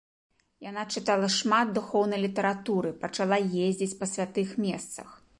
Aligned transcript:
Яна 0.69 0.83
чытала 0.99 1.27
шмат 1.33 1.73
духоўнай 1.75 2.19
літаратуры, 2.25 2.93
пачала 3.03 3.37
ездзіць 3.65 3.97
па 3.99 4.05
святых 4.15 4.55
месцах. 4.65 5.13